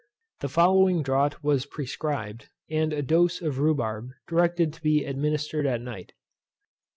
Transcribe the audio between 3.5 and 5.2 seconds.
rhubarb directed to be